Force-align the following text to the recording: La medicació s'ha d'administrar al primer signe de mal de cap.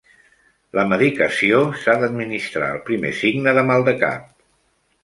La 0.77 0.85
medicació 0.93 1.59
s'ha 1.83 1.95
d'administrar 2.05 2.71
al 2.71 2.83
primer 2.89 3.13
signe 3.21 3.57
de 3.61 3.67
mal 3.71 3.89
de 3.93 3.99
cap. 4.07 4.27